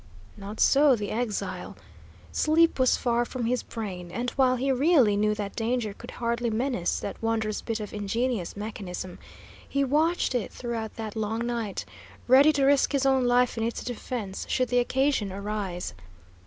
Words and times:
Not 0.35 0.59
so 0.59 0.95
the 0.95 1.11
exile. 1.11 1.77
Sleep 2.31 2.79
was 2.79 2.97
far 2.97 3.23
from 3.23 3.45
his 3.45 3.61
brain, 3.61 4.09
and 4.09 4.31
while 4.31 4.55
he 4.55 4.71
really 4.71 5.15
knew 5.15 5.35
that 5.35 5.55
danger 5.55 5.93
could 5.93 6.09
hardly 6.09 6.49
menace 6.49 6.99
that 6.99 7.21
wondrous 7.21 7.61
bit 7.61 7.79
of 7.79 7.93
ingenious 7.93 8.57
mechanism, 8.57 9.19
he 9.69 9.83
watched 9.83 10.33
it 10.33 10.51
throughout 10.51 10.95
that 10.95 11.15
long 11.15 11.45
night, 11.45 11.85
ready 12.27 12.51
to 12.51 12.65
risk 12.65 12.93
his 12.93 13.05
own 13.05 13.25
life 13.25 13.59
in 13.59 13.63
its 13.63 13.83
defence 13.83 14.47
should 14.49 14.69
the 14.69 14.79
occasion 14.79 15.31
arise. 15.31 15.93